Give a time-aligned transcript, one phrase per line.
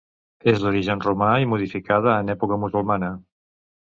[0.51, 3.11] És d'origen romà i modificada en època musulmana.